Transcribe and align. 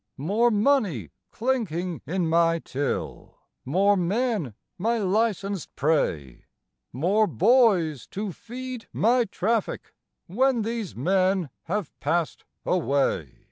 "More 0.17 0.49
money 0.49 1.11
clinking 1.29 2.01
in 2.07 2.27
my 2.27 2.57
till, 2.57 3.37
more 3.65 3.95
men 3.95 4.55
my 4.79 4.97
licensed 4.97 5.75
prey; 5.75 6.45
More 6.91 7.27
boys 7.27 8.07
to 8.07 8.31
feed 8.31 8.87
my 8.91 9.25
traffic 9.25 9.93
when 10.25 10.63
these 10.63 10.95
men 10.95 11.51
have 11.65 11.93
passed 11.99 12.45
away." 12.65 13.37